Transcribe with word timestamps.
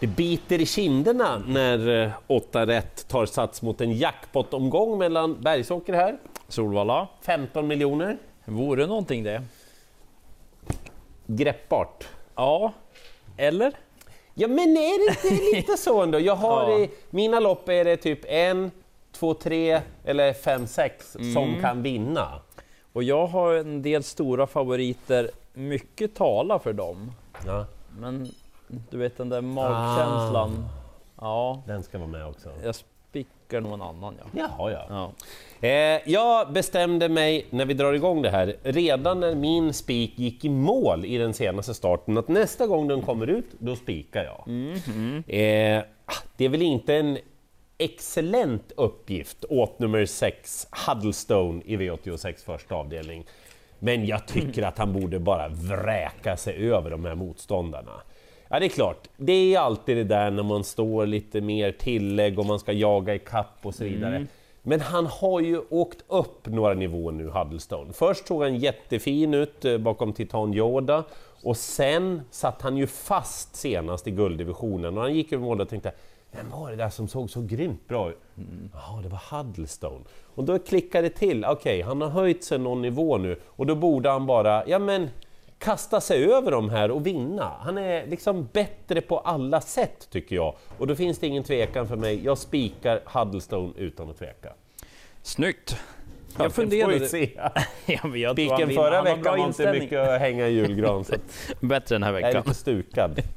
Det 0.00 0.06
biter 0.06 0.60
i 0.60 0.66
kinderna 0.66 1.42
när 1.46 2.02
eh, 2.04 2.10
8 2.26 2.66
rätt 2.66 3.08
tar 3.08 3.26
sats 3.26 3.62
mot 3.62 3.80
en 3.80 3.92
jackpot-omgång 3.92 4.98
mellan 4.98 5.40
Bergsåker 5.40 5.92
här. 5.92 6.18
Solvalla. 6.48 7.08
15 7.22 7.66
miljoner. 7.66 8.16
Vore 8.44 8.86
någonting 8.86 9.22
det? 9.24 9.42
Greppbart. 11.26 12.04
Ja. 12.34 12.72
Eller? 13.36 13.72
Ja 14.34 14.48
men 14.48 14.58
är 14.76 14.98
det 15.08 15.28
inte 15.28 15.44
lite 15.56 15.76
så 15.76 16.02
ändå? 16.02 16.20
Jag 16.20 16.36
har 16.36 16.70
Ja. 16.70 16.78
i 16.78 16.90
mina 17.10 17.40
lopp 17.40 17.68
är 17.68 17.84
det 17.84 17.96
typ 17.96 18.20
en, 18.24 18.70
två, 19.12 19.34
tre 19.34 19.80
eller 20.04 20.32
fem, 20.32 20.66
sex 20.66 21.16
Mm. 21.16 21.34
som 21.34 21.60
kan 21.60 21.82
vinna. 21.82 22.40
Och 22.92 23.02
jag 23.02 23.26
har 23.26 23.54
en 23.54 23.82
del 23.82 24.02
stora 24.02 24.46
favoriter. 24.46 25.30
Mycket 25.54 26.14
talar 26.14 26.58
för 26.58 26.72
dem. 26.72 27.12
Ja, 27.46 27.66
Men 27.98 28.30
du 28.90 28.98
vet 28.98 29.16
den 29.16 29.28
där 29.28 29.40
magkänslan. 29.40 30.68
Ja, 31.20 31.62
den 31.66 31.82
ska 31.82 31.98
vara 31.98 32.08
med 32.08 32.26
också. 32.26 32.48
jag 32.64 32.74
spickar 32.74 33.60
någon 33.60 33.82
annan 33.82 34.14
ja. 34.18 34.24
Jaha, 34.58 34.70
ja. 34.70 34.86
ja. 34.88 35.12
Eh, 35.68 36.00
jag 36.04 36.52
bestämde 36.52 37.08
mig 37.08 37.46
när 37.50 37.64
vi 37.64 37.74
drar 37.74 37.92
igång 37.92 38.22
det 38.22 38.30
här, 38.30 38.56
redan 38.62 39.20
när 39.20 39.34
min 39.34 39.72
spik 39.72 40.18
gick 40.18 40.44
i 40.44 40.48
mål 40.48 41.04
i 41.04 41.18
den 41.18 41.34
senaste 41.34 41.74
starten, 41.74 42.18
att 42.18 42.28
nästa 42.28 42.66
gång 42.66 42.88
den 42.88 43.02
kommer 43.02 43.26
ut, 43.26 43.46
då 43.58 43.76
spikar 43.76 44.24
jag. 44.24 44.48
Eh, 45.26 45.82
det 46.36 46.44
är 46.44 46.48
väl 46.48 46.62
inte 46.62 46.94
en 46.94 47.18
excellent 47.78 48.72
uppgift 48.76 49.44
åt 49.48 49.78
nummer 49.78 50.06
6, 50.06 50.66
Huddlestone 50.86 51.62
i 51.64 51.76
V86 51.76 52.44
första 52.44 52.74
avdelning. 52.74 53.24
Men 53.78 54.06
jag 54.06 54.26
tycker 54.26 54.62
att 54.62 54.78
han 54.78 54.92
borde 54.92 55.18
bara 55.18 55.48
vräka 55.48 56.36
sig 56.36 56.70
över 56.72 56.90
de 56.90 57.04
här 57.04 57.14
motståndarna. 57.14 58.02
Ja, 58.48 58.60
det 58.60 58.66
är 58.66 58.68
klart, 58.68 59.08
det 59.16 59.54
är 59.54 59.58
alltid 59.58 59.96
det 59.96 60.04
där 60.04 60.30
när 60.30 60.42
man 60.42 60.64
står 60.64 61.06
lite 61.06 61.40
mer 61.40 61.72
tillägg 61.72 62.38
och 62.38 62.46
man 62.46 62.58
ska 62.58 62.72
jaga 62.72 63.14
i 63.14 63.18
kapp 63.18 63.58
och 63.62 63.74
så 63.74 63.84
vidare. 63.84 64.26
Men 64.62 64.80
han 64.80 65.06
har 65.06 65.40
ju 65.40 65.60
åkt 65.70 66.04
upp 66.08 66.46
några 66.46 66.74
nivåer 66.74 67.12
nu, 67.12 67.28
Huddlestone. 67.28 67.92
Först 67.92 68.26
såg 68.26 68.42
han 68.42 68.56
jättefin 68.56 69.34
ut 69.34 69.64
eh, 69.64 69.78
bakom 69.78 70.12
Titan 70.12 70.54
Yoda 70.54 71.04
och 71.42 71.56
sen 71.56 72.22
satt 72.30 72.62
han 72.62 72.76
ju 72.76 72.86
fast 72.86 73.56
senast 73.56 74.06
i 74.06 74.10
gulddivisionen 74.10 74.96
och 74.96 75.02
han 75.02 75.14
gick 75.14 75.32
över 75.32 75.44
mål 75.44 75.60
och 75.60 75.68
tänkte 75.68 75.92
vem 76.30 76.50
var 76.50 76.70
det 76.70 76.76
där 76.76 76.88
som 76.88 77.08
såg 77.08 77.30
så 77.30 77.42
grymt 77.42 77.88
bra 77.88 78.10
ut? 78.10 78.18
Jaha, 78.72 79.02
det 79.02 79.08
var 79.08 79.22
Huddlestone. 79.30 80.04
Och 80.34 80.44
då 80.44 80.58
klickade 80.58 81.08
det 81.08 81.14
till, 81.14 81.44
okej, 81.44 81.82
han 81.82 82.00
har 82.00 82.08
höjt 82.08 82.44
sig 82.44 82.58
någon 82.58 82.82
nivå 82.82 83.18
nu 83.18 83.40
och 83.46 83.66
då 83.66 83.74
borde 83.74 84.10
han 84.10 84.26
bara, 84.26 84.68
ja 84.68 84.78
men 84.78 85.08
kasta 85.58 86.00
sig 86.00 86.24
över 86.32 86.50
dem 86.50 86.70
här 86.70 86.90
och 86.90 87.06
vinna. 87.06 87.52
Han 87.60 87.78
är 87.78 88.06
liksom 88.06 88.48
bättre 88.52 89.00
på 89.00 89.18
alla 89.18 89.60
sätt 89.60 90.08
tycker 90.10 90.36
jag. 90.36 90.54
Och 90.78 90.86
då 90.86 90.96
finns 90.96 91.18
det 91.18 91.26
ingen 91.26 91.44
tvekan 91.44 91.88
för 91.88 91.96
mig. 91.96 92.24
Jag 92.24 92.38
spikar 92.38 93.00
Huddlestone 93.04 93.72
utan 93.76 94.10
att 94.10 94.18
tveka. 94.18 94.52
Snyggt! 95.22 95.76
Ja, 96.38 96.44
Jag 96.44 96.52
funderade... 96.52 96.94
ja, 97.86 98.32
Spiken 98.32 98.70
förra 98.70 99.02
veckan 99.02 99.22
var 99.22 99.36
inte 99.36 99.46
inställning. 99.46 99.82
mycket 99.82 100.08
att 100.08 100.20
hänga 100.20 100.48
i 100.48 100.52
julgran, 100.52 101.04
Bättre 101.60 101.94
den 101.94 102.02
här 102.02 102.12
jag 102.12 102.20
är 102.20 102.26
veckan. 102.26 102.42
lite 102.46 102.54
stukad. 102.54 103.20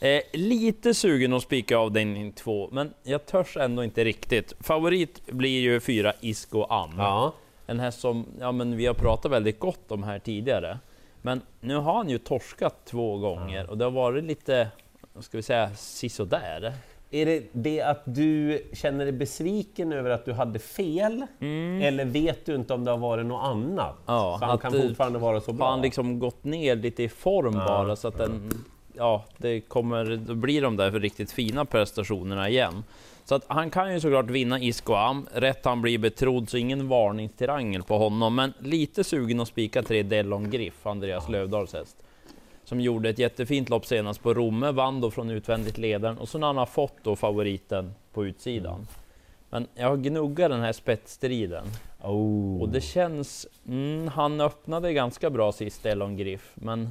Eh, 0.00 0.20
lite 0.32 0.94
sugen 0.94 1.32
att 1.32 1.42
spika 1.42 1.78
avdelning 1.78 2.32
två, 2.32 2.68
men 2.72 2.94
jag 3.02 3.26
törs 3.26 3.56
ändå 3.56 3.84
inte 3.84 4.04
riktigt. 4.04 4.52
Favorit 4.60 5.26
blir 5.26 5.60
ju 5.60 5.80
fyra 5.80 6.12
Isco 6.20 6.62
Am. 6.62 6.94
Ja. 6.98 7.34
En 7.66 7.80
häst 7.80 8.00
som 8.00 8.26
ja, 8.40 8.52
men 8.52 8.76
vi 8.76 8.86
har 8.86 8.94
pratat 8.94 9.32
väldigt 9.32 9.58
gott 9.58 9.92
om 9.92 10.02
här 10.02 10.18
tidigare. 10.18 10.78
Men 11.26 11.40
nu 11.60 11.76
har 11.76 11.94
han 11.94 12.08
ju 12.08 12.18
torskat 12.18 12.84
två 12.84 13.18
gånger 13.18 13.70
och 13.70 13.78
det 13.78 13.84
har 13.84 13.90
varit 13.90 14.24
lite, 14.24 14.68
ska 15.20 15.36
vi 15.36 15.42
säga, 15.42 15.70
sisådär. 15.74 16.72
Är 17.10 17.26
det 17.26 17.42
det 17.52 17.80
att 17.80 18.02
du 18.04 18.62
känner 18.72 19.04
dig 19.04 19.12
besviken 19.12 19.92
över 19.92 20.10
att 20.10 20.24
du 20.24 20.32
hade 20.32 20.58
fel? 20.58 21.26
Eller 21.82 22.04
vet 22.04 22.46
du 22.46 22.54
inte 22.54 22.74
om 22.74 22.84
det 22.84 22.90
har 22.90 22.98
varit 22.98 23.26
något 23.26 23.44
annat? 23.44 23.96
Ja, 24.06 24.36
så 24.40 24.46
han 24.46 24.58
kan 24.58 24.72
fortfarande 24.72 25.18
vara 25.18 25.40
så 25.40 25.50
Har 25.50 25.58
bra? 25.58 25.70
han 25.70 25.80
liksom 25.82 26.18
gått 26.18 26.44
ner 26.44 26.76
lite 26.76 27.02
i 27.02 27.08
form 27.08 27.52
bara 27.54 27.96
så 27.96 28.08
att 28.08 28.18
den, 28.18 28.50
ja, 28.92 29.24
det 29.36 29.60
kommer, 29.60 30.16
då 30.16 30.34
blir 30.34 30.62
de 30.62 30.76
där 30.76 30.90
för 30.90 31.00
riktigt 31.00 31.32
fina 31.32 31.64
prestationerna 31.64 32.48
igen. 32.48 32.84
Så 33.28 33.34
att 33.34 33.44
han 33.48 33.70
kan 33.70 33.92
ju 33.92 34.00
såklart 34.00 34.30
vinna 34.30 34.60
Isco 34.60 34.92
Am, 34.92 35.26
rätt 35.32 35.64
han 35.64 35.82
blir 35.82 35.98
betrodd, 35.98 36.50
så 36.50 36.56
ingen 36.56 36.88
varningstirangel 36.88 37.82
på 37.82 37.98
honom. 37.98 38.34
Men 38.34 38.52
lite 38.58 39.04
sugen 39.04 39.40
att 39.40 39.48
spika 39.48 39.82
tre 39.82 40.02
Dellon 40.02 40.50
Griff, 40.50 40.86
Andreas 40.86 41.28
Lövdahls 41.28 41.72
häst. 41.72 41.96
Som 42.64 42.80
gjorde 42.80 43.08
ett 43.08 43.18
jättefint 43.18 43.68
lopp 43.68 43.86
senast 43.86 44.22
på 44.22 44.34
Romme, 44.34 44.72
vann 44.72 45.00
då 45.00 45.10
från 45.10 45.30
utvändigt 45.30 45.78
ledaren 45.78 46.18
och 46.18 46.28
så 46.28 46.38
när 46.38 46.46
han 46.46 46.56
har 46.56 46.66
fått 46.66 46.96
då 47.02 47.16
favoriten 47.16 47.94
på 48.12 48.26
utsidan. 48.26 48.86
Men 49.50 49.66
jag 49.74 49.88
har 49.88 49.96
gnuggat 49.96 50.50
den 50.50 50.60
här 50.60 50.72
spetsstriden. 50.72 51.64
Oh. 52.02 52.62
Och 52.62 52.68
det 52.68 52.80
känns... 52.80 53.46
Mm, 53.68 54.08
han 54.08 54.40
öppnade 54.40 54.92
ganska 54.92 55.30
bra 55.30 55.52
sist, 55.52 55.86
Elon 55.86 56.16
Griff, 56.16 56.52
men 56.54 56.90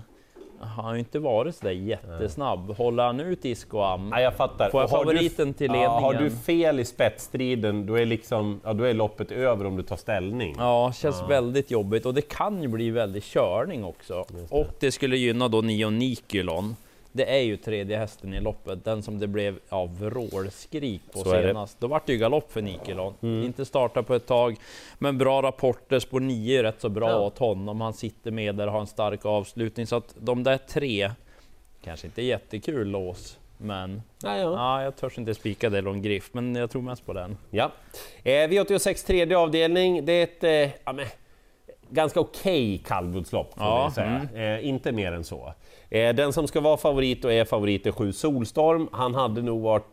han 0.66 0.86
har 0.86 0.94
ju 0.94 1.00
inte 1.00 1.20
varit 1.20 1.56
sådär 1.56 1.72
jättesnabb. 1.72 2.78
Håller 2.78 3.04
han 3.04 3.20
ut 3.20 3.46
Isco 3.46 3.80
Am? 3.80 4.10
Ja, 4.12 4.22
jag 4.22 4.36
fattar. 4.36 4.70
Får 4.70 4.82
jag 4.82 4.88
har 4.88 4.98
favoriten 4.98 5.54
till 5.54 5.72
Ja, 5.74 5.90
har 5.90 6.14
du 6.14 6.20
ledningen? 6.20 6.40
fel 6.44 6.80
i 6.80 6.86
spetsstriden, 6.86 7.86
då 7.86 7.96
är, 8.00 8.06
liksom, 8.06 8.62
ja, 8.64 8.74
då 8.74 8.84
är 8.84 8.94
loppet 8.94 9.32
över 9.32 9.66
om 9.66 9.78
du 9.78 9.84
tar 9.84 9.96
ställning. 9.96 10.56
Ja, 10.58 10.92
känns 10.96 11.22
väldigt 11.30 11.72
jobbigt 11.72 12.06
och 12.06 12.14
det 12.14 12.22
kan 12.22 12.62
ju 12.62 12.68
bli 12.68 12.90
väldigt 12.90 13.24
körning 13.24 13.84
också. 13.84 14.26
Och 14.50 14.68
det 14.80 14.92
skulle 14.92 15.18
gynna 15.18 15.48
då 15.48 15.62
Nio 15.62 15.90
Nikulon. 15.90 16.76
Det 17.16 17.26
är 17.36 17.40
ju 17.42 17.58
tredje 17.58 17.98
hästen 17.98 18.34
i 18.34 18.40
loppet, 18.40 18.86
den 18.86 19.04
som 19.04 19.20
det 19.20 19.28
blev 19.28 19.60
ja, 19.70 19.86
vrålskrik 19.86 21.02
på 21.14 21.20
Så 21.20 21.34
det. 21.34 21.42
senast. 21.42 21.80
Då 21.80 21.88
vart 21.88 22.06
det 22.06 22.14
ju 22.14 22.20
galopp 22.20 22.52
för 22.52 22.62
Nikulon. 22.62 23.14
Inte 23.22 23.66
starta 23.66 24.04
på 24.04 24.16
ett 24.16 24.26
tag, 24.26 24.56
men 25.00 25.18
bra 25.18 25.42
rapporter. 25.42 26.00
Spår 26.00 26.20
9 26.20 26.60
är 26.60 26.64
rätt 26.64 26.82
så 26.82 26.90
bra 26.90 27.10
Ja. 27.10 27.20
åt 27.20 27.38
honom. 27.38 27.82
Han 27.82 27.94
sitter 27.94 28.32
med 28.32 28.56
där 28.56 28.68
och 28.68 28.74
har 28.74 28.80
en 28.80 28.88
stark 28.88 29.26
avslutning. 29.26 29.88
Så 29.88 29.96
att 29.96 30.16
de 30.20 30.44
där 30.44 30.58
tre, 30.58 31.12
kanske 31.84 32.08
inte 32.08 32.22
jättekul 32.22 32.88
lås, 32.88 33.40
men 33.58 34.02
Ja, 34.24 34.38
ja. 34.38 34.44
ja, 34.54 34.84
jag 34.84 34.96
törs 34.96 35.18
inte 35.18 35.34
spika 35.36 35.70
Delon 35.70 36.02
Griff, 36.02 36.30
men 36.34 36.56
jag 36.56 36.72
tror 36.72 36.82
mest 36.82 37.06
på 37.06 37.14
den. 37.14 37.38
Ja. 37.50 37.72
Eh, 38.24 38.32
V86 38.32 39.06
tredje 39.08 39.38
avdelning, 39.38 40.06
det 40.06 40.14
är 40.14 40.24
ett 40.24 40.74
eh, 40.74 40.80
ganska 41.90 42.20
okej 42.20 42.78
kallblodslopp 42.78 43.54
får 43.54 43.64
Ja, 43.64 43.92
säga. 43.96 44.28
Eh, 44.56 44.68
inte 44.68 44.92
mer 44.92 45.12
än 45.12 45.24
så. 45.24 45.54
Eh, 45.90 46.16
den 46.16 46.34
som 46.34 46.48
ska 46.48 46.62
vara 46.62 46.78
favorit 46.78 47.26
och 47.26 47.34
är 47.34 47.46
favorit 47.46 47.86
är 47.88 47.92
7 47.92 48.14
Solstorm. 48.14 48.90
Han 48.92 49.16
hade 49.16 49.42
nog 49.42 49.62
varit 49.62 49.86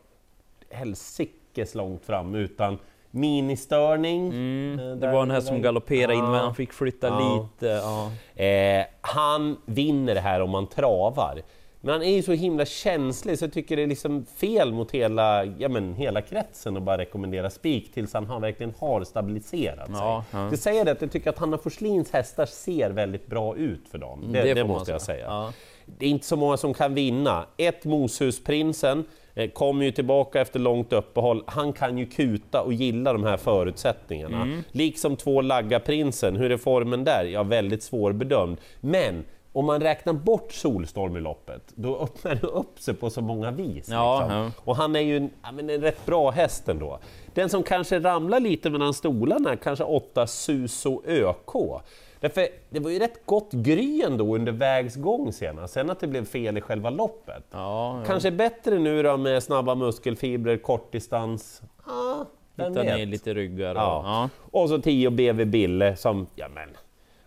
helsikes 0.70 1.75
långt 1.75 2.04
fram 2.04 2.34
utan 2.34 2.78
ministörning. 3.10 4.28
Eh, 4.28 4.34
Mm, 4.34 4.76
Det 4.76 4.94
där- 4.94 5.12
var 5.12 5.22
en 5.22 5.31
häst 5.31 5.47
som 5.47 5.62
galopperade 5.62 6.14
in, 6.14 6.20
men 6.25 6.34
han 6.41 6.54
fick 6.54 6.72
flytta 6.72 7.06
Ja. 7.08 7.48
lite. 7.60 7.66
Ja. 7.72 8.10
Eh, 8.44 8.84
han 9.00 9.56
vinner 9.66 10.14
det 10.14 10.20
här 10.20 10.41
om 10.42 10.50
man 10.50 10.66
travar. 10.66 11.42
Men 11.84 11.93
han 11.93 12.03
är 12.03 12.16
ju 12.16 12.22
så 12.22 12.32
himla 12.32 12.65
känslig 12.65 13.38
så 13.38 13.44
jag 13.44 13.53
tycker 13.53 13.76
det 13.76 13.82
är 13.82 13.87
liksom 13.87 14.25
fel 14.25 14.72
mot 14.72 14.91
hela, 14.91 15.44
ja, 15.44 15.69
men, 15.69 15.94
hela 15.94 16.22
kretsen 16.22 16.76
att 16.76 16.82
bara 16.82 16.98
rekommendera 16.98 17.50
spik 17.50 17.93
tills 17.94 18.15
han 18.15 18.26
har, 18.26 18.41
verkligen 18.41 18.75
har 18.78 19.04
stabiliserat 19.04 19.87
sig. 19.87 19.97
Ja, 19.97 20.25
ja. 20.31 20.48
Det 20.50 20.56
säger 20.56 20.84
det 20.84 20.91
att 20.91 21.00
jag 21.03 21.12
tycker 21.12 21.31
att 21.31 21.38
Hanna 21.38 21.59
Forslins 21.59 22.10
hästar 22.10 22.47
ser 22.47 22.91
väldigt 22.91 23.26
bra 23.26 23.56
ut 23.56 23.88
för 23.88 23.98
dem. 23.98 24.32
Det, 24.32 24.43
det, 24.43 24.54
får 24.54 24.69
man 24.69 24.69
måste 24.69 24.93
jag 24.93 25.03
säga. 25.03 25.26
Ja. 25.26 25.53
Det 25.87 26.06
är 26.06 26.10
inte 26.10 26.26
så 26.26 26.37
många 26.37 26.56
som 26.56 26.75
kan 26.75 26.94
vinna. 26.94 27.47
Ett 27.56 27.84
Moshusprinsen 27.84 29.04
eh, 29.34 29.50
kommer 29.50 29.84
ju 29.84 29.93
tillbaka 29.93 30.41
efter 30.41 30.60
långt 30.60 30.93
uppehåll. 30.93 31.44
Han 31.47 31.72
kan 31.72 31.99
ju 31.99 32.06
kuta 32.06 32.62
och 32.62 32.72
gilla 32.72 33.12
de 33.12 33.25
här 33.25 33.37
förutsättningarna. 33.37 34.43
Mm. 34.43 34.62
Liksom 34.72 35.16
två 35.16 35.41
Lagga-prinsen, 35.41 36.37
hur 36.37 36.53
är 36.53 36.56
formen 36.56 37.04
där? 37.04 37.25
Ja, 37.25 37.43
väldigt 37.43 37.82
svårbedömd. 37.82 38.59
Men 38.81 39.25
om 39.52 39.66
man 39.66 39.80
räknar 39.80 40.12
bort 40.12 40.52
Solstorm 40.52 41.16
i 41.16 41.20
loppet, 41.20 41.62
då 41.75 41.99
öppnar 41.99 42.34
det 42.34 42.46
upp 42.46 42.78
sig 42.78 42.94
på 42.94 43.10
så 43.10 43.20
många 43.20 43.50
vis. 43.50 43.88
Ja, 43.88 44.20
liksom. 44.20 44.37
ja. 44.37 44.50
Och 44.64 44.76
han 44.76 44.96
är 44.96 45.00
ju 45.00 45.16
en, 45.16 45.31
men 45.52 45.70
en 45.70 45.81
rätt 45.81 46.06
bra 46.06 46.31
häst 46.31 46.69
ändå. 46.69 46.99
Den 47.34 47.49
som 47.49 47.62
kanske 47.62 48.00
ramlar 48.00 48.40
lite 48.40 48.70
mellan 48.70 48.94
stolarna, 48.94 49.56
kanske 49.56 49.84
8 49.84 50.26
Suso 50.26 51.02
ÖK. 51.06 51.82
Därför, 52.20 52.49
det 52.70 52.81
var 52.81 52.90
ju 52.90 52.99
rätt 52.99 53.26
gott 53.26 53.52
gry 53.52 54.02
ändå 54.02 54.34
under 54.34 54.52
vägs 54.52 54.96
gång 54.96 55.32
senast, 55.32 55.75
sen 55.75 55.90
att 55.90 56.00
det 56.00 56.06
blev 56.06 56.25
fel 56.25 56.58
i 56.58 56.60
själva 56.60 56.90
loppet. 56.90 57.44
Ja. 57.50 58.02
Kanske 58.06 58.31
bättre 58.31 58.78
nu 58.78 59.02
då 59.02 59.16
med 59.16 59.43
snabba 59.43 59.75
muskelfibrer, 59.75 60.56
kortdistans. 60.56 61.62
Ja, 61.87 62.26
vem 62.54 62.72
Hitta 62.72 62.82
ner 62.82 63.06
lite 63.06 63.34
ryggar. 63.34 63.75
Och. 63.75 64.62
Och 64.62 64.69
så 64.69 64.78
10 64.78 65.10
BV 65.10 65.44
Bille 65.44 65.96
som, 65.96 66.26
ja 66.34 66.49
men, 66.54 66.69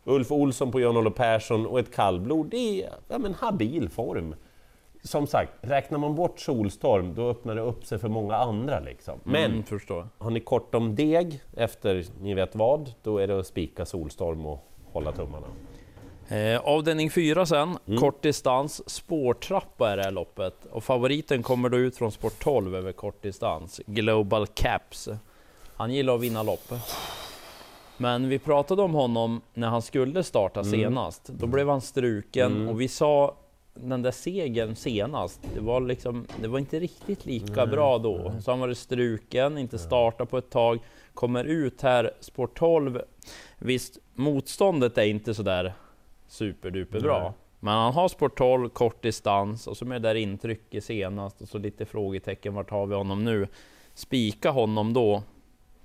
Ulf 0.06 0.32
Olsson 0.32 0.72
på 0.72 0.80
Jan-Olof 0.80 1.16
Persson 1.16 1.66
och 1.66 1.80
ett 1.80 1.96
kallblod, 1.96 2.46
det 2.50 2.84
är 2.84 2.90
ja, 3.08 3.18
men, 3.18 3.34
habil 3.34 3.90
form. 3.90 4.36
Som 5.04 5.28
sagt, 5.28 5.52
räknar 5.62 5.98
man 6.00 6.16
bort 6.16 6.40
Solstorm, 6.40 7.16
då 7.16 7.30
öppnar 7.30 7.56
det 7.56 7.62
upp 7.62 7.86
sig 7.86 8.00
för 8.00 8.08
många 8.08 8.36
andra. 8.36 8.80
Liksom. 8.80 9.20
Men 9.24 9.52
Mm, 9.52 9.64
förstår. 9.64 10.08
har 10.18 10.30
ni 10.30 10.40
kort 10.40 10.76
om 10.76 10.96
deg 10.96 11.42
efter 11.58 12.06
ni 12.22 12.34
vet 12.34 12.56
vad, 12.56 12.92
då 13.04 13.18
är 13.18 13.28
det 13.28 13.40
att 13.40 13.48
spika 13.48 13.86
Solstorm 13.86 14.46
och 14.46 14.68
hålla 14.92 15.12
tummarna. 15.12 15.48
Eh, 16.28 16.60
avdelning 16.62 17.10
4 17.12 17.46
sen, 17.46 17.78
Mm. 17.88 18.00
kort 18.00 18.22
distans, 18.22 18.90
spårtrappa 18.90 19.90
är 19.92 19.98
det 19.98 20.04
här 20.04 20.12
loppet. 20.12 20.66
Och 20.72 20.84
favoriten 20.84 21.44
kommer 21.44 21.70
då 21.70 21.78
ut 21.78 21.98
från 21.98 22.12
sport 22.12 22.40
12 22.44 22.76
över 22.76 22.92
kort 22.92 23.22
distans, 23.24 23.82
Global 23.86 24.48
Caps. 24.48 25.10
Han 25.76 25.94
gillar 25.94 26.16
att 26.16 26.22
vinna 26.22 26.44
lopp. 26.44 26.74
Men 27.98 28.30
vi 28.30 28.40
pratade 28.40 28.82
om 28.82 28.94
honom 28.94 29.42
när 29.54 29.68
han 29.68 29.82
skulle 29.82 30.24
starta 30.24 30.60
Mm. 30.60 30.72
senast. 30.72 31.28
Då 31.28 31.48
blev 31.48 31.70
han 31.70 31.82
struken 31.82 32.52
Mm. 32.56 32.70
och 32.70 32.82
vi 32.82 32.88
sa 32.88 33.36
den 33.74 34.02
där 34.02 34.12
segern 34.12 34.76
senast, 34.76 35.40
det 35.54 35.60
var, 35.62 35.82
liksom, 35.82 36.26
det 36.42 36.48
var 36.48 36.60
inte 36.60 36.80
riktigt 36.80 37.26
lika 37.26 37.66
bra 37.66 37.98
då. 37.98 38.32
Så 38.42 38.52
han 38.52 38.60
var 38.60 38.74
struken, 38.74 39.58
inte 39.58 39.78
starta 39.78 40.26
på 40.26 40.38
ett 40.38 40.50
tag, 40.50 40.80
kommer 41.14 41.46
ut 41.46 41.82
här, 41.82 42.12
sport 42.20 42.58
12. 42.60 43.02
Visst, 43.60 43.98
motståndet 44.14 44.98
är 44.98 45.04
inte 45.06 45.34
sådär 45.34 45.74
superduper 46.28 47.00
bra. 47.00 47.34
Men 47.60 47.74
han 47.74 47.94
har 47.94 48.08
sport 48.08 48.38
12, 48.38 48.70
kort 48.70 49.02
distans 49.04 49.68
och 49.68 49.78
så 49.78 49.86
med 49.86 50.02
det 50.02 50.10
där 50.10 50.16
intrycket 50.16 50.84
senast 50.84 51.42
och 51.42 51.48
så 51.48 51.58
lite 51.58 51.86
frågetecken, 51.86 52.54
vart 52.54 52.70
har 52.70 52.86
vi 52.86 52.96
honom 52.96 53.24
nu? 53.24 53.48
Spika 53.94 54.52
honom 54.52 54.94
då? 54.94 55.24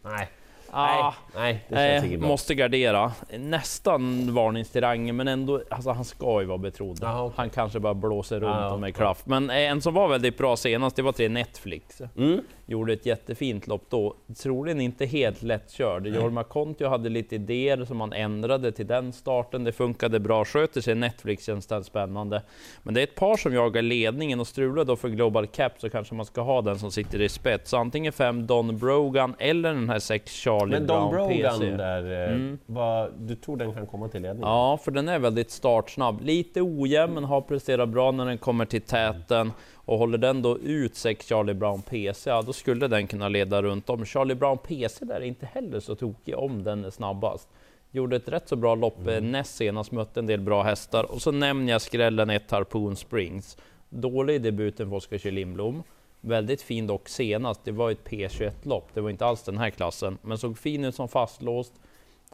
Nej, 0.02 0.28
Ah, 0.72 1.12
nej, 1.34 1.64
Nej, 1.68 2.06
inget 2.06 2.20
bra. 2.20 2.28
måste 2.28 2.54
gardera. 2.54 3.12
Nästan 3.38 4.34
varningsterrangen, 4.34 5.16
men 5.16 5.28
ändå, 5.28 5.62
alltså 5.70 5.90
han 5.90 6.04
ska 6.04 6.40
ju 6.40 6.46
vara 6.46 6.58
betrodd. 6.58 6.98
Jaha, 7.02 7.22
okej. 7.24 7.34
Han 7.36 7.50
kanske 7.50 7.80
bara 7.80 7.94
blåser 7.94 8.40
runt 8.40 8.56
Ja, 8.60 8.70
om 8.70 8.80
med 8.80 8.96
kraft. 8.96 9.26
Men 9.26 9.50
eh, 9.50 9.56
en 9.56 9.80
som 9.82 9.94
var 9.94 10.08
väldigt 10.08 10.38
bra 10.38 10.56
senast, 10.56 10.96
det 10.96 11.02
var 11.02 11.12
till 11.12 11.30
Netflix. 11.30 12.00
Mm. 12.16 12.40
Gjorde 12.70 12.92
ett 12.92 13.06
jättefint 13.06 13.66
lopp 13.66 13.84
då. 13.88 14.14
Troligen 14.42 14.80
inte 14.80 15.06
helt 15.06 15.42
lättkörd. 15.42 16.06
Jorma 16.06 16.44
Kontio 16.44 16.88
hade 16.88 17.08
lite 17.08 17.34
idéer 17.34 17.84
som 17.84 18.00
han 18.00 18.12
ändrade 18.12 18.72
till 18.72 18.86
den 18.86 19.12
starten. 19.12 19.64
Det 19.64 19.72
funkade 19.72 20.20
bra. 20.20 20.44
Sköter 20.44 20.80
sig 20.80 20.94
Netflix 20.94 21.44
känns 21.44 21.66
det 21.66 21.84
spännande. 21.84 22.42
Men 22.82 22.94
det 22.94 23.00
är 23.00 23.02
ett 23.04 23.14
par 23.14 23.36
som 23.36 23.54
jagar 23.54 23.82
ledningen 23.82 24.40
och 24.40 24.46
strular 24.46 24.84
då 24.84 24.96
för 24.96 25.08
Global 25.08 25.46
Cap 25.46 25.72
så 25.78 25.90
kanske 25.90 26.14
man 26.14 26.26
ska 26.26 26.40
ha 26.40 26.62
den 26.62 26.78
som 26.78 26.90
sitter 26.90 27.20
i 27.20 27.28
spets. 27.28 27.70
Så 27.70 27.76
antingen 27.76 28.12
fem 28.12 28.46
Don 28.46 28.78
Brogan 28.78 29.34
eller 29.38 29.74
den 29.74 29.88
här 29.88 29.98
sex 29.98 30.32
Charlie 30.32 30.70
Men 30.72 30.86
Don 30.86 31.10
Brown 31.10 31.28
Brogan 31.28 31.58
PC. 31.60 31.70
där, 31.76 32.12
eh, 32.28 32.34
Mm. 32.34 32.58
vad, 32.66 33.12
du 33.18 33.34
tror 33.34 33.56
den 33.56 33.74
kan 33.74 33.86
komma 33.86 34.08
till 34.08 34.22
ledning? 34.22 34.42
Ja, 34.42 34.78
för 34.84 34.90
den 34.90 35.08
är 35.08 35.18
väldigt 35.18 35.50
startsnabb. 35.50 36.20
Lite 36.22 36.60
ojämn, 36.62 37.14
men 37.14 37.24
har 37.24 37.40
presterat 37.40 37.88
bra 37.88 38.10
när 38.10 38.26
den 38.26 38.38
kommer 38.38 38.64
till 38.64 38.82
täten. 38.82 39.52
Och 39.84 39.98
håller 39.98 40.18
den 40.18 40.42
då 40.42 40.58
ut 40.58 40.96
sex 40.96 41.26
Charlie 41.28 41.54
Brown 41.54 41.82
PC, 41.82 42.30
ja, 42.30 42.42
då 42.42 42.52
skulle 42.52 42.88
den 42.88 43.06
kunna 43.06 43.28
leda 43.28 43.62
runt 43.62 43.90
om. 43.90 44.04
Charlie 44.04 44.34
Brown 44.34 44.58
PC 44.58 45.04
där 45.04 45.14
är 45.14 45.24
inte 45.24 45.46
heller 45.46 45.80
så 45.80 45.94
tokig 45.94 46.38
om 46.38 46.62
den 46.62 46.84
är 46.84 46.90
snabbast. 46.90 47.48
Gjorde 47.90 48.16
ett 48.16 48.28
rätt 48.28 48.48
så 48.48 48.56
bra 48.56 48.74
lopp 48.74 49.06
eh, 49.06 49.20
näst 49.20 49.56
senast, 49.56 49.92
mötte 49.92 50.20
en 50.20 50.26
del 50.26 50.40
bra 50.40 50.62
hästar. 50.62 51.12
Och 51.12 51.22
så 51.22 51.30
nämner 51.30 51.72
jag 51.72 51.82
skrällen 51.82 52.30
ett 52.30 52.50
Harpoon 52.50 52.96
Springs. 52.96 53.56
Dålig 53.88 54.42
debuten 54.42 54.88
för 54.88 54.96
Oskar 54.96 55.18
Kjell 55.18 55.34
Lindblom. 55.34 55.82
Väldigt 56.20 56.62
fin 56.62 56.86
dock 56.86 57.08
senast. 57.08 57.64
Det 57.64 57.72
var 57.72 57.90
ett 57.90 58.04
P21-lopp. 58.04 58.88
Det 58.94 59.00
var 59.00 59.10
inte 59.10 59.26
alls 59.26 59.42
den 59.42 59.58
här 59.58 59.70
klassen, 59.70 60.18
men 60.22 60.38
såg 60.38 60.58
fin 60.58 60.84
ut 60.84 60.94
som 60.94 61.08
fastlåst. 61.08 61.72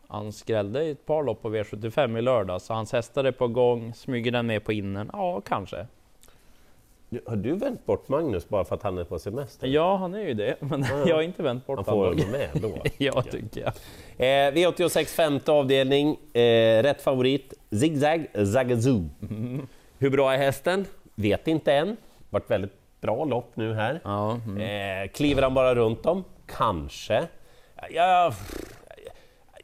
Han 0.09 0.33
skrällde 0.33 0.83
ett 0.83 1.07
par 1.07 1.23
lopp 1.23 1.43
på 1.43 1.51
V75 1.51 2.19
i 2.19 2.23
lördag, 2.23 2.63
så 2.63 2.75
hans 2.75 2.93
hästar 2.93 3.25
är 3.25 3.33
på 3.33 3.49
gång. 3.49 3.95
Smyger 3.95 4.33
den 4.33 4.47
med 4.47 4.65
på 4.65 4.73
innern? 4.73 5.11
Ja, 5.13 5.41
kanske. 5.41 5.87
Du- 7.09 7.21
Har 7.27 7.37
du 7.37 7.53
vänt 7.57 7.87
bort 7.87 8.09
Magnus 8.09 8.49
bara 8.49 8.65
för 8.65 8.75
att 8.75 8.83
han 8.83 8.99
är 8.99 9.05
på 9.05 9.19
semester? 9.19 9.67
Ja, 9.67 9.97
han 9.97 10.15
är 10.15 10.21
ju 10.21 10.35
det, 10.35 10.57
men 10.61 10.83
Ja. 10.91 11.09
jag 11.09 11.15
har 11.17 11.23
inte 11.23 11.43
vänt 11.43 11.67
bort 11.67 11.77
Han 11.79 11.85
får 11.85 11.93
honom. 11.93 12.17
vara 12.19 12.29
med 12.31 12.49
då. 12.63 12.79
Ja, 12.99 13.23
tycker 13.23 13.61
jag. 13.61 13.73
Eh, 14.19 14.53
V86 14.55 15.05
femte 15.05 15.53
avdelning, 15.53 16.17
eh, 16.33 16.83
rätt 16.83 17.03
favorit, 17.03 17.55
Zigzag 17.71 18.27
Zagazoo. 18.53 19.09
Hur 19.99 20.11
bra 20.11 20.33
är 20.35 20.39
hästen? 20.39 20.85
Vet 21.15 21.49
inte 21.49 21.73
än. 21.73 21.97
Vart 22.31 22.51
väldigt 22.51 22.73
bra 23.01 23.25
lopp 23.25 23.51
nu 23.57 23.75
här. 23.75 24.01
Ja, 24.05 24.41
mm. 24.47 25.03
Eh, 25.05 25.09
kliver 25.11 25.43
han 25.43 25.55
bara 25.55 25.75
runt 25.75 26.03
dem? 26.03 26.25
Kanske. 26.47 27.23
Jag, 27.91 28.35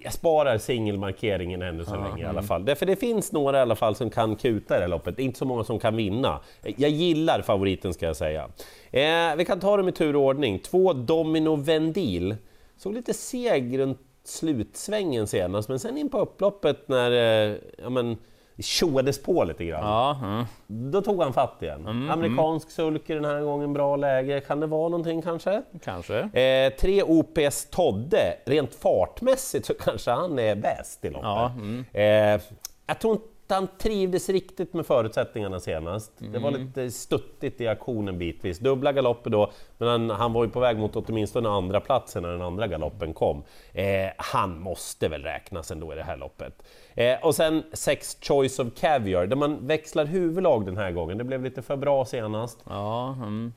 jag 0.05 0.13
sparar 0.13 0.59
singelmarkeringen 0.59 1.63
ännu 1.63 1.85
så 1.85 1.95
Ja, 1.95 2.05
länge 2.05 2.19
i 2.19 2.25
mm. 2.25 2.31
alla 2.37 2.43
fall. 2.43 2.65
Därför 2.65 2.87
det 2.87 2.97
finns 2.97 3.33
några 3.33 3.59
i 3.59 3.61
alla 3.61 3.77
fall 3.77 3.95
som 3.95 4.11
kan 4.11 4.37
kuta 4.37 4.75
i 4.75 4.79
det 4.79 4.83
här 4.83 4.89
loppet. 4.89 5.19
Inte 5.19 5.39
så 5.39 5.45
många 5.45 5.65
som 5.65 5.79
kan 5.79 5.97
vinna. 5.97 6.41
Jag 6.63 6.91
gillar 6.91 7.43
favoriten 7.43 7.95
ska 7.95 8.07
jag 8.07 8.17
säga. 8.17 8.49
Eh, 8.91 9.37
vi 9.37 9.45
kan 9.45 9.61
ta 9.61 9.77
dem 9.77 9.89
i 9.89 9.93
tur 9.93 10.17
och 10.17 10.23
ordning. 10.23 10.59
Två 10.59 10.93
Domino 10.93 11.57
Vendil. 11.57 12.37
Såg 12.77 12.95
lite 12.95 13.15
seg 13.15 13.79
runt 13.79 14.01
slutsvängen 14.25 15.27
senast, 15.27 15.69
men 15.69 15.79
sen 15.79 15.99
in 15.99 16.09
på 16.09 16.19
upploppet 16.19 16.89
när 16.89 17.11
eh, 17.11 17.57
ja, 17.83 17.91
men, 17.91 18.17
tjoades 18.63 19.23
på 19.23 19.45
lite 19.45 19.65
grann. 19.65 19.85
ja, 19.85 20.19
mm. 20.23 20.45
Då 20.67 21.03
tog 21.03 21.23
han 21.23 21.33
fatt 21.33 21.63
igen. 21.63 21.81
Mm, 21.81 22.11
Amerikansk 22.11 22.71
sulke 22.71 23.15
den 23.15 23.25
här 23.25 23.41
gången, 23.41 23.73
bra 23.73 23.97
läge. 23.97 24.41
Kan 24.41 24.61
det 24.61 24.67
vara 24.67 24.89
någonting 24.89 25.23
kanske? 25.23 25.63
kanske. 25.85 26.19
Eh, 26.19 26.73
tre 26.73 27.03
OPS 27.03 27.71
Todde, 27.71 28.37
rent 28.45 28.75
fartmässigt 28.75 29.67
så 29.67 29.75
kanske 29.75 30.11
han 30.11 30.39
är 30.39 30.55
bäst 30.55 31.05
i 31.05 31.11
loppet. 31.11 31.25
Ja, 31.25 31.53
mm. 31.57 31.85
eh, 31.93 32.43
jag 32.87 32.99
tror 32.99 33.13
inte 33.13 33.32
han 33.55 33.69
trivdes 33.79 34.29
riktigt 34.29 34.75
med 34.75 34.87
förutsättningarna 34.87 35.61
senast. 35.61 36.13
Det 36.19 36.39
var 36.39 36.49
Mm. 36.49 36.61
lite 36.67 36.91
stuttigt 36.91 37.61
i 37.61 37.69
aktionen 37.69 38.19
bitvis. 38.19 38.59
Dubbla 38.59 38.93
galopper 38.93 39.31
då, 39.31 39.51
men 39.79 39.89
han, 39.89 40.11
han 40.11 40.33
var 40.33 40.45
ju 40.45 40.51
på 40.51 40.61
väg 40.61 40.79
mot 40.79 40.97
åtminstone 40.97 41.49
andra 41.49 41.81
platsen 41.81 42.23
när 42.23 42.31
den 42.33 42.43
andra 42.43 42.67
galoppen 42.67 43.15
kom. 43.15 43.43
Eh, 43.73 43.85
han 44.17 44.59
måste 44.61 45.09
väl 45.09 45.23
räknas 45.23 45.71
ändå 45.71 45.93
i 45.93 45.97
det 45.97 46.03
här 46.03 46.17
loppet. 46.17 46.63
Eh, 46.95 47.15
och 47.23 47.35
sen 47.35 47.63
sex 47.73 48.17
Choice 48.21 48.59
of 48.59 48.69
Caviar, 48.77 49.27
där 49.27 49.37
man 49.37 49.67
växlar 49.67 50.05
huvudlag 50.05 50.67
den 50.67 50.77
här 50.77 50.91
gången. 50.91 51.19
Det 51.19 51.25
blev 51.25 51.45
lite 51.45 51.63
för 51.63 51.77
bra 51.77 52.05
senast. 52.05 52.59
Ja, 52.69 53.13
mm. 53.23 53.53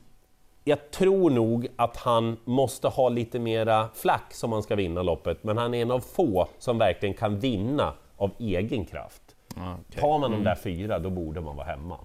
Jag 0.68 0.90
tror 0.90 1.30
nog 1.30 1.68
att 1.76 1.96
han 1.96 2.36
måste 2.44 2.88
ha 2.88 3.08
lite 3.08 3.38
mera 3.38 3.88
flack 3.94 4.34
som 4.34 4.52
han 4.52 4.62
ska 4.62 4.74
vinna 4.74 5.02
loppet, 5.02 5.44
men 5.44 5.58
han 5.58 5.74
är 5.74 5.82
en 5.82 5.90
av 5.90 6.00
få 6.00 6.48
som 6.58 6.78
verkligen 6.78 7.14
kan 7.14 7.38
vinna 7.38 7.92
av 8.16 8.30
egen 8.38 8.84
kraft. 8.84 9.22
Ja, 9.56 9.76
okej. 9.88 10.00
Tar 10.00 10.18
man 10.18 10.30
de 10.30 10.44
där 10.44 10.54
fyra, 10.54 10.98
då 10.98 11.10
borde 11.10 11.40
man 11.40 11.56
vara 11.56 11.66
hemma. 11.66 11.98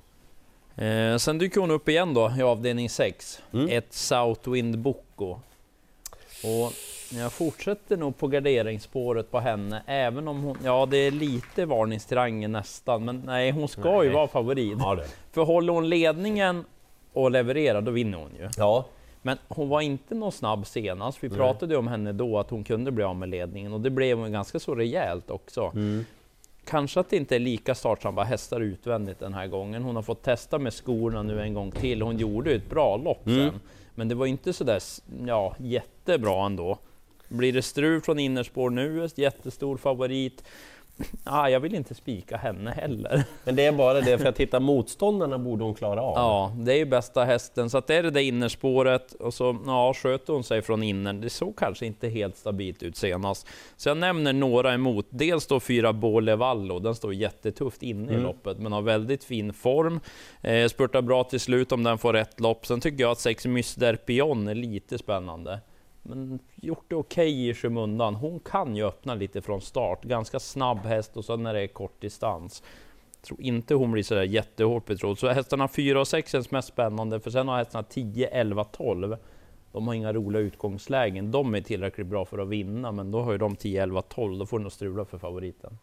Eh, 0.76 1.18
sen 1.18 1.38
dyker 1.38 1.62
hon 1.62 1.72
upp 1.72 1.90
igen 1.90 2.14
då 2.14 2.34
i 2.40 2.42
avdelning 2.42 2.90
6. 2.90 3.42
Mm. 3.54 3.70
Ett 3.70 3.94
Southwind 3.94 4.78
Boko. 4.80 5.40
Och 6.44 6.74
jag 7.20 7.34
fortsätter 7.34 7.98
nog 7.98 8.18
på 8.18 8.28
garderingsspåret 8.28 9.32
på 9.32 9.40
henne, 9.40 9.84
även 9.86 10.28
om 10.28 10.44
hon... 10.44 10.58
Ja, 10.64 10.86
det 10.86 10.98
är 10.98 11.12
lite 11.12 11.66
varningstriangel 11.66 12.52
nästan, 12.52 13.06
men 13.06 13.24
nej, 13.26 13.52
hon 13.52 13.68
ska 13.68 14.04
ju 14.04 14.10
Nej. 14.10 14.16
vara 14.16 14.28
favorit. 14.28 14.78
Ja. 14.80 15.00
För 15.32 15.42
håller 15.42 15.74
hon 15.74 15.90
ledningen 15.90 16.66
och 17.14 17.32
levererar, 17.32 17.82
då 17.82 17.92
vinner 17.92 18.18
hon 18.18 18.32
ju. 18.40 18.50
ja. 18.58 18.86
Men 19.24 19.38
hon 19.48 19.70
var 19.70 19.82
inte 19.82 20.16
någon 20.16 20.32
snabb 20.32 20.68
senast. 20.68 21.24
Vi 21.24 21.30
pratade 21.30 21.74
ju 21.74 21.78
om 21.78 21.88
henne 21.88 22.12
då, 22.12 22.40
att 22.40 22.50
hon 22.50 22.64
kunde 22.64 22.92
bli 22.92 23.04
av 23.04 23.16
med 23.16 23.30
ledningen 23.30 23.74
och 23.74 23.82
det 23.82 23.90
blev 23.90 24.18
hon 24.18 24.32
ganska 24.32 24.60
så 24.60 24.76
rejält 24.76 25.30
också. 25.30 25.72
Mm. 25.76 26.06
Kanske 26.66 27.00
att 27.00 27.10
det 27.10 27.18
inte 27.18 27.36
är 27.36 27.40
lika 27.40 27.76
startsnabba 27.76 28.24
hästar 28.24 28.62
utvändigt 28.62 29.20
den 29.20 29.34
här 29.34 29.48
gången. 29.48 29.84
Hon 29.84 29.96
har 29.96 30.04
fått 30.04 30.24
testa 30.24 30.60
med 30.60 30.74
skorna 30.74 31.24
nu 31.24 31.42
en 31.42 31.54
gång 31.54 31.72
till. 31.72 32.02
Hon 32.02 32.18
gjorde 32.18 32.52
ett 32.52 32.70
bra 32.70 32.98
lopp 32.98 33.28
Mm. 33.28 33.50
sen. 33.50 33.60
Men 33.96 34.08
det 34.08 34.16
var 34.16 34.26
inte 34.26 34.54
sådär 34.54 34.80
ja, 35.28 35.56
jättebra 35.60 36.46
ändå. 36.46 36.78
Blir 37.30 37.54
det 37.54 37.62
strul 37.62 38.02
från 38.02 38.20
innerspår 38.20 38.70
nu, 38.70 39.08
jättestor 39.16 39.78
favorit. 39.78 40.44
Ah, 41.24 41.48
jag 41.50 41.60
vill 41.60 41.76
inte 41.76 41.96
spika 41.96 42.38
henne 42.38 42.72
heller. 42.72 43.24
Men 43.44 43.56
det 43.56 43.66
är 43.66 43.72
bara 43.72 44.02
det, 44.02 44.18
för 44.18 44.26
att 44.30 44.36
titta 44.36 44.60
motståndarna 44.60 45.38
borde 45.38 45.64
hon 45.64 45.76
klara 45.76 46.02
av. 46.02 46.14
Ja, 46.16 46.52
det 46.66 46.74
är 46.74 46.78
ju 46.78 46.86
bästa 46.86 47.24
hästen. 47.24 47.70
Så 47.70 47.78
att 47.78 47.88
det 47.88 47.96
är 47.96 48.04
det 48.04 48.12
där 48.12 48.22
innerspåret 48.22 49.14
och 49.14 49.34
så 49.34 49.58
ja, 49.66 49.94
sköter 49.94 50.34
hon 50.34 50.44
sig 50.44 50.62
från 50.62 50.84
innern. 50.84 51.22
Det 51.22 51.30
såg 51.30 51.58
kanske 51.58 51.86
inte 51.86 52.10
helt 52.10 52.38
stabilt 52.38 52.84
ut 52.84 52.98
senast. 52.98 53.48
Så 53.78 53.90
jag 53.90 53.98
nämner 53.98 54.34
några 54.34 54.74
emot. 54.74 55.06
Dels 55.10 55.48
då 55.48 55.60
fyra 55.60 55.94
Bolevallo. 55.94 56.80
Den 56.80 56.96
står 56.96 57.14
jättetufft 57.14 57.84
inne 57.84 58.12
i 58.12 58.16
Mm. 58.16 58.24
loppet, 58.24 58.58
men 58.60 58.72
har 58.72 58.82
väldigt 58.82 59.24
fin 59.24 59.54
form. 59.54 60.00
Eh, 60.42 60.68
spurtar 60.68 61.02
bra 61.02 61.24
till 61.24 61.40
slut 61.40 61.72
om 61.72 61.84
den 61.84 61.98
får 61.98 62.14
rätt 62.14 62.40
lopp. 62.40 62.66
Sen 62.66 62.82
tycker 62.82 63.04
jag 63.04 63.12
att 63.12 63.20
sex 63.20 63.46
Myster 63.46 63.96
Pion 63.96 64.48
är 64.48 64.56
lite 64.56 64.98
spännande. 64.98 65.60
Men 66.04 66.40
gjort 66.56 66.86
det 66.88 66.96
okej 66.96 67.34
okay 67.34 67.50
i 67.50 67.54
skymundan. 67.54 68.16
Hon 68.16 68.40
kan 68.40 68.76
ju 68.76 68.86
öppna 68.86 69.16
lite 69.16 69.42
från 69.42 69.62
start. 69.62 70.04
Ganska 70.04 70.40
snabb 70.40 70.78
häst 70.78 71.18
och 71.18 71.26
så 71.26 71.36
när 71.36 71.54
det 71.54 71.62
är 71.62 71.68
kort 71.68 72.02
distans. 72.02 72.64
Tror 73.22 73.42
inte 73.42 73.76
hon 73.76 73.92
blir 73.92 74.04
sådär 74.04 74.24
jättehårt 74.24 74.86
betrodd. 74.86 75.20
Så 75.20 75.28
hästarna 75.28 75.68
4 75.68 76.00
och 76.00 76.08
6 76.08 76.32
känns 76.32 76.52
mest 76.52 76.68
spännande, 76.68 77.20
för 77.20 77.32
sen 77.32 77.48
har 77.48 77.58
hästarna 77.58 77.84
10, 77.84 78.28
11, 78.28 78.64
12. 78.64 79.18
De 79.72 79.88
har 79.88 79.94
inga 79.94 80.14
roliga 80.14 80.42
utgångslägen. 80.42 81.32
De 81.32 81.56
är 81.56 81.62
tillräckligt 81.62 82.08
bra 82.08 82.26
för 82.26 82.38
att 82.38 82.48
vinna, 82.48 82.92
men 82.92 83.12
då 83.12 83.22
har 83.22 83.32
ju 83.32 83.38
de 83.38 83.56
10, 83.56 83.84
11, 83.84 84.02
12. 84.02 84.40
Då 84.40 84.46
får 84.46 84.60
det 84.60 84.64
nog 84.64 84.72
strula 84.72 85.06
för 85.06 85.18
favoriten. 85.18 85.78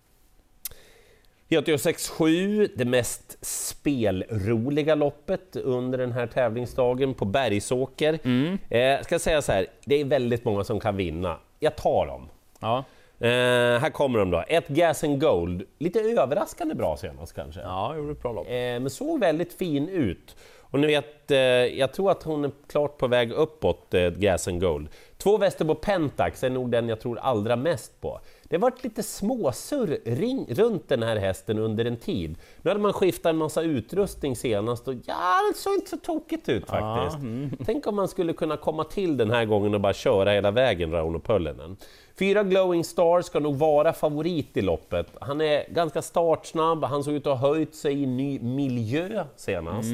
V86.7, 1.49 2.71
det 2.77 2.85
mest 2.85 3.45
spelroliga 3.45 4.95
loppet 4.95 5.57
under 5.57 5.99
den 5.99 6.13
här 6.13 6.27
tävlingsdagen 6.27 7.15
på 7.15 7.25
Bergsåker. 7.25 8.19
Mm. 8.25 8.59
Eh, 8.69 9.05
ska 9.05 9.19
säga 9.19 9.43
så 9.43 9.53
här, 9.53 9.67
det 9.85 10.01
är 10.01 10.05
väldigt 10.05 10.45
många 10.45 10.65
som 10.65 10.81
kan 10.81 10.97
vinna. 10.97 11.37
Jag 11.59 11.77
tar 11.77 12.07
dem. 12.07 12.29
Ja. 12.61 12.85
Eh, 13.21 13.81
här 13.81 13.91
kommer 13.91 14.19
de 14.19 14.31
då. 14.31 14.45
Ett 14.49 14.69
Gas 14.69 15.05
and 15.05 15.21
Gold. 15.21 15.63
Lite 15.79 16.01
överraskande 16.01 16.75
bra 16.75 16.97
senast 16.97 17.35
kanske. 17.35 17.61
Ja, 17.61 17.97
gjorde 17.97 18.13
ett 18.13 18.23
bra 18.23 18.33
lopp. 18.33 18.47
Eh, 18.47 18.53
men 18.53 18.91
såg 18.91 19.21
väldigt 19.21 19.53
fin 19.53 19.89
ut. 19.89 20.37
Och 20.71 20.81
ni 20.81 20.87
vet, 20.87 21.31
eh, 21.31 21.39
jag 21.39 21.93
tror 21.93 22.11
att 22.11 22.23
hon 22.23 22.45
är 22.45 22.51
klart 22.71 22.99
på 22.99 23.07
väg 23.07 23.33
uppåt, 23.33 23.95
eh, 23.95 24.11
Gas 24.11 24.49
and 24.49 24.61
Gold. 24.61 24.89
Två 25.17 25.39
Västerbo 25.39 25.75
Pentax 25.75 26.45
är 26.45 26.51
nog 26.51 26.71
den 26.71 26.89
jag 26.89 27.01
tror 27.01 27.19
allra 27.19 27.57
mest 27.57 28.01
på. 28.01 28.21
Det 28.49 28.57
har 28.57 28.61
varit 28.61 28.85
lite 28.85 29.03
småsurr 29.03 29.99
ring, 30.05 30.47
runt 30.49 30.89
den 30.89 31.03
här 31.03 31.17
hästen 31.17 31.59
under 31.59 31.85
en 31.85 31.97
tid. 31.97 32.37
Nu 32.63 32.71
hade 32.71 32.81
man 32.81 32.93
skiftat 32.93 33.31
en 33.31 33.37
massa 33.37 33.63
utrustning 33.63 34.37
senast 34.37 34.89
och 34.89 34.95
ja, 35.07 35.37
det 35.53 35.59
såg 35.59 35.75
inte 35.75 35.91
så 35.91 35.97
tokigt 35.97 36.49
ut 36.49 36.67
faktiskt. 36.67 37.19
Tänk 37.67 37.87
om 37.87 37.97
man 37.97 38.09
skulle 38.09 38.33
kunna 38.33 38.57
komma 38.57 38.85
till 38.85 39.17
den 39.17 39.31
här 39.31 39.45
gången 39.45 39.75
och 39.75 39.81
bara 39.81 39.93
köra 39.93 40.31
hela 40.31 40.51
vägen, 40.51 40.93
Rauno 40.93 41.19
Pöllinen. 41.19 41.77
Fyra 42.19 42.43
Glowing 42.43 42.85
Star 42.85 43.23
ska 43.23 43.39
nog 43.41 43.57
vara 43.57 43.93
favorit 43.93 44.57
i 44.57 44.61
loppet. 44.61 45.07
Han 45.21 45.41
är 45.41 45.65
ganska 45.73 46.03
startsnabb, 46.03 46.85
han 46.85 47.05
såg 47.05 47.15
ut 47.15 47.27
att 47.27 47.39
ha 47.41 47.49
höjt 47.49 47.75
sig 47.75 48.03
i 48.03 48.07
ny 48.07 48.41
miljö 48.41 49.25
senast. 49.37 49.93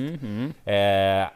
Eh, 0.65 1.23
ah, 1.23 1.31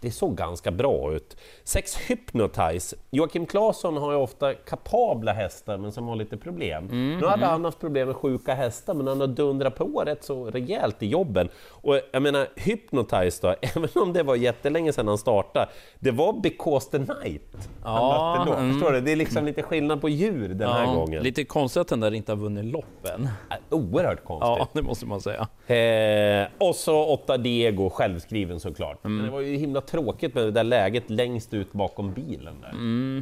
det 0.00 0.10
såg 0.10 0.36
ganska 0.36 0.70
bra 0.70 1.12
ut. 1.12 1.36
Sex 1.64 1.96
Hypnotize. 1.96 2.96
Joakim 3.10 3.46
Claesson 3.46 3.96
har 3.96 4.12
ju 4.12 4.18
ofta 4.18 4.54
kapabla 4.54 5.32
hästar 5.32 5.78
men 5.78 5.92
som 5.92 6.08
har 6.08 6.16
lite 6.16 6.36
problem. 6.36 6.86
Nu 7.20 7.26
hade 7.26 7.46
han 7.46 7.64
haft 7.64 7.80
problem 7.80 8.06
med 8.06 8.16
sjuka 8.16 8.54
hästar 8.54 8.94
men 8.94 9.06
han 9.06 9.20
har 9.20 9.26
dundrat 9.26 9.74
på 9.76 10.02
rätt 10.06 10.24
så 10.24 10.44
rejält 10.50 11.02
i 11.02 11.06
jobben. 11.06 11.48
Och 11.68 12.00
jag 12.12 12.22
menar 12.22 12.46
Hypnotize 12.56 13.38
då, 13.42 13.54
även 13.76 13.88
om 13.94 14.12
det 14.12 14.22
var 14.22 14.36
jättelänge 14.36 14.92
sedan 14.92 15.08
han 15.08 15.18
startade, 15.18 15.68
det 15.98 16.10
var 16.10 16.32
Because 16.32 16.90
the 16.90 16.98
Night 16.98 17.68
han 17.82 17.94
Ja, 17.94 18.34
mötte 18.38 18.50
då. 18.50 18.56
mm. 18.56 18.72
Förstår 18.72 18.92
du? 18.92 19.00
Det 19.00 19.12
är 19.12 19.16
liksom 19.16 19.44
lite 19.44 19.62
skillnad 19.62 20.00
på 20.00 20.08
djur 20.08 20.48
den 20.48 20.68
här 20.70 20.86
gången. 20.94 21.22
Lite 21.22 21.44
konstigt 21.44 21.80
att 21.80 21.88
den 21.88 22.00
där 22.00 22.14
inte 22.14 22.32
har 22.32 22.36
vunnit 22.36 22.64
loppen. 22.64 23.28
Oerhört 23.70 24.24
konstigt. 24.24 24.48
Ja, 24.58 24.68
det 24.72 24.82
måste 24.82 25.06
man 25.06 25.20
säga. 25.20 25.48
Eh, 25.76 26.48
och 26.58 26.74
så 26.74 27.04
8 27.04 27.36
Diego, 27.36 27.90
självskriven 27.90 28.60
såklart. 28.60 28.98
Men 29.02 29.22
det 29.24 29.30
var 29.30 29.40
ju 29.40 29.56
himla 29.68 29.80
tråkigt 29.80 30.34
med 30.34 30.44
det 30.44 30.50
där 30.50 30.64
läget 30.64 31.10
längst 31.10 31.54
ut 31.54 31.72
bakom 31.72 32.12
bilen. 32.12 32.60
Där. 32.60 32.72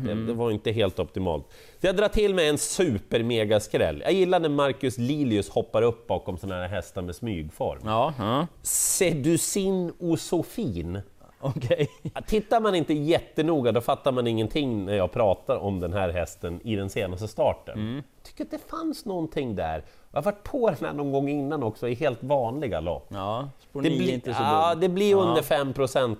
Det, 0.06 0.26
det 0.26 0.32
var 0.32 0.50
inte 0.50 0.72
helt 0.72 0.98
optimalt. 0.98 1.46
Så 1.80 1.86
jag 1.86 1.96
drar 1.96 2.08
till 2.08 2.34
med 2.34 2.48
en 2.48 2.58
super-mega-skräll. 2.58 4.02
Jag 4.04 4.12
gillar 4.12 4.40
när 4.40 4.48
Marcus 4.48 4.98
Lilius 4.98 5.48
hoppar 5.48 5.82
upp 5.82 6.06
bakom 6.06 6.38
såna 6.38 6.54
här 6.54 6.68
hästar 6.68 7.02
med 7.02 7.16
smygform. 7.16 7.80
Ja, 7.84 8.14
ja. 8.18 8.46
Sedusin 8.62 9.92
Osofin. 9.98 11.00
okej. 11.40 11.88
Tittar 12.26 12.60
man 12.60 12.74
inte 12.74 12.94
jättenoga 12.94 13.72
då 13.72 13.80
fattar 13.80 14.12
man 14.12 14.26
ingenting 14.26 14.84
när 14.84 14.94
jag 14.96 15.12
pratar 15.12 15.56
om 15.56 15.80
den 15.80 15.92
här 15.92 16.08
hästen 16.08 16.60
i 16.64 16.76
den 16.76 16.90
senaste 16.90 17.28
starten. 17.28 18.02
tycker 18.22 18.44
att 18.44 18.50
det 18.50 18.70
fanns 18.70 19.04
någonting 19.04 19.56
där. 19.56 19.84
Jag 20.10 20.18
har 20.18 20.22
varit 20.22 20.42
på 20.44 20.70
den 20.70 20.84
här 20.88 20.92
någon 20.92 21.12
gång 21.12 21.28
innan 21.28 21.62
också 21.62 21.88
i 21.88 21.94
helt 21.94 22.22
vanliga 22.22 22.80
lopp. 22.80 23.06
Ja, 23.10 23.50
Det 23.72 23.80
blir, 23.80 24.12
inte 24.12 24.34
så 24.34 24.42
ja, 24.42 24.74
det 24.74 24.88
blir 24.88 25.10
Ja. 25.10 25.16
under 25.16 25.42
5 25.42 25.72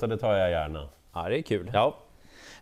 och 0.03 0.09
det 0.09 0.19
tar 0.19 0.35
jag 0.35 0.51
gärna. 0.51 0.89
Ja, 1.15 1.29
det 1.29 1.39
är 1.39 1.43
kul. 1.43 1.71
Ja. 1.75 1.97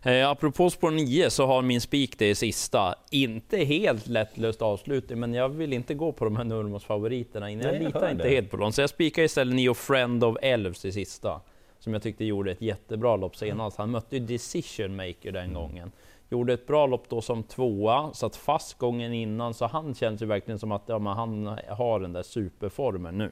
Eh, 0.03 0.29
apropå 0.29 0.69
spår 0.69 0.91
9 0.91 1.29
så 1.29 1.45
har 1.45 1.61
min 1.61 1.81
spik 1.81 2.19
det 2.19 2.35
sista. 2.35 2.95
Inte 3.11 3.57
helt 3.57 4.07
lättlöst 4.07 4.61
avslutning, 4.61 5.19
men 5.19 5.33
jag 5.33 5.49
vill 5.49 5.73
inte 5.73 5.93
gå 5.93 6.11
på 6.11 6.25
de 6.25 6.35
här 6.35 6.43
Nurmos 6.43 6.83
favoriterna 6.85 7.51
Jag 7.51 7.83
litar 7.83 8.09
inte 8.11 8.23
det. 8.23 8.29
helt 8.29 8.51
på 8.51 8.57
dem. 8.57 8.71
Så 8.71 8.81
jag 8.81 8.89
spikar 8.89 9.23
istället 9.23 9.55
Neo 9.55 9.73
Friend 9.73 10.23
of 10.23 10.37
Elves 10.41 10.85
i 10.85 10.91
sista. 10.91 11.41
Som 11.85 11.93
jag 11.93 12.01
tyckte 12.01 12.25
gjorde 12.25 12.51
ett 12.51 12.61
jättebra 12.61 13.15
lopp 13.15 13.35
senast. 13.35 13.77
Han 13.77 13.91
mötte 13.91 14.17
ju 14.17 14.25
Decision 14.25 14.95
Maker 14.95 15.31
den 15.31 15.53
gången. 15.53 15.91
Gjorde 16.29 16.53
ett 16.53 16.67
bra 16.67 16.87
lopp 16.87 17.09
då 17.09 17.21
som 17.21 17.43
tvåa, 17.43 18.13
satt 18.13 18.35
fast 18.35 18.77
gången 18.77 19.13
innan, 19.13 19.53
så 19.53 19.65
han 19.65 19.95
känns 19.95 20.21
ju 20.21 20.25
verkligen 20.25 20.59
som 20.59 20.71
att 20.71 20.83
ja, 20.85 20.97
han 20.99 21.57
har 21.69 21.99
den 21.99 22.13
där 22.13 22.23
superformen 22.23 23.17
nu. 23.17 23.31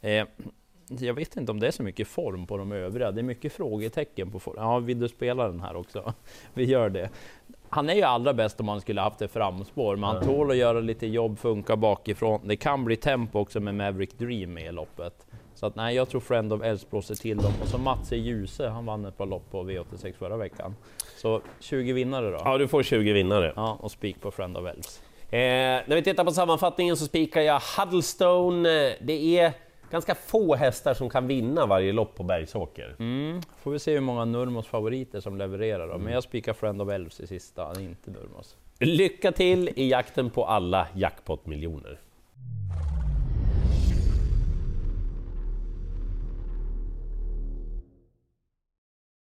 Eh, 0.00 0.26
jag 0.88 1.14
vet 1.14 1.36
inte 1.36 1.52
om 1.52 1.60
det 1.60 1.66
är 1.66 1.70
så 1.70 1.82
mycket 1.82 2.08
form 2.08 2.46
på 2.46 2.56
de 2.56 2.72
övriga. 2.72 3.10
Det 3.10 3.20
är 3.20 3.22
mycket 3.22 3.52
frågetecken 3.52 4.30
på 4.30 4.38
form. 4.38 4.56
Ja, 4.58 4.78
vill 4.78 4.98
du 4.98 5.08
spela 5.08 5.48
den 5.48 5.60
här 5.60 5.76
också? 5.76 6.12
Vi 6.54 6.64
gör 6.64 6.88
det. 6.88 7.10
Han 7.68 7.90
är 7.90 7.94
ju 7.94 8.02
allra 8.02 8.34
bäst 8.34 8.60
om 8.60 8.68
han 8.68 8.80
skulle 8.80 9.00
haft 9.00 9.22
ett 9.22 9.30
framspår, 9.30 9.96
men 9.96 10.10
han 10.10 10.24
tål 10.24 10.50
att 10.50 10.56
göra 10.56 10.80
lite 10.80 11.06
jobb, 11.06 11.38
funka 11.38 11.76
bakifrån. 11.76 12.40
Det 12.44 12.56
kan 12.56 12.84
bli 12.84 12.96
tempo 12.96 13.38
också 13.38 13.60
med 13.60 13.74
Maverick 13.74 14.18
Dream 14.18 14.54
med 14.54 14.66
i 14.66 14.72
loppet. 14.72 15.27
Så 15.58 15.66
att 15.66 15.76
nej, 15.76 15.96
jag 15.96 16.08
tror 16.08 16.20
Friend 16.20 16.52
of 16.52 16.62
Älvsbro 16.62 17.02
ser 17.02 17.14
till 17.14 17.36
dem. 17.36 17.52
Och 17.62 17.68
så 17.68 17.78
Mats 17.78 18.12
E. 18.12 18.16
Djuse, 18.16 18.68
han 18.68 18.86
vann 18.86 19.04
ett 19.04 19.16
par 19.16 19.26
lopp 19.26 19.50
på 19.50 19.62
V86 19.64 20.12
förra 20.18 20.36
veckan. 20.36 20.74
Så 21.16 21.40
20 21.60 21.92
vinnare 21.92 22.30
då. 22.30 22.38
ja, 22.44 22.58
du 22.58 22.68
får 22.68 22.82
20 22.82 23.12
vinnare. 23.12 23.52
Ja, 23.56 23.78
och 23.80 23.90
spik 23.90 24.20
på 24.20 24.30
Friend 24.30 24.56
of 24.56 24.66
Elves. 24.66 25.02
Eh, 25.30 25.38
när 25.86 25.94
vi 25.94 26.02
tittar 26.02 26.24
på 26.24 26.30
sammanfattningen 26.30 26.96
så 26.96 27.04
spikar 27.04 27.40
jag 27.40 27.60
Huddlestone. 27.78 28.86
Eh, 28.88 28.92
Det 29.00 29.38
är 29.38 29.52
ganska 29.90 30.14
få 30.14 30.54
hästar 30.54 30.94
som 30.94 31.10
kan 31.10 31.26
vinna 31.26 31.66
varje 31.66 31.92
lopp 31.92 32.14
på 32.16 32.22
Bergsåker. 32.22 32.96
Mm. 32.98 33.40
Får 33.62 33.70
vi 33.70 33.78
se 33.78 33.92
hur 33.92 34.00
många 34.00 34.24
Nurmos 34.24 34.66
favoriter 34.66 35.20
som 35.20 35.36
levererar 35.38 35.88
då. 35.88 35.98
Men 35.98 36.12
jag 36.12 36.22
spikar 36.22 36.52
Friend 36.52 36.82
of 36.82 36.88
Elves 36.90 37.20
i 37.20 37.26
sista, 37.26 37.80
inte 37.80 38.10
Nurmos. 38.10 38.56
Lycka 38.80 39.32
till 39.32 39.68
i 39.76 39.90
jakten 39.90 40.30
på 40.30 40.44
alla 40.44 40.86
jackpot-miljoner. 40.94 41.98